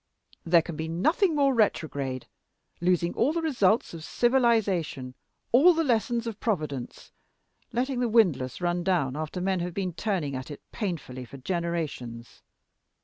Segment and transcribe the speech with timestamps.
[0.43, 2.25] There can be nothing more retrograde
[2.79, 5.13] losing all the results of civilization,
[5.51, 7.11] all the lessons of Providence
[7.71, 12.41] letting the windlass run down after men have been turning at it painfully for generations.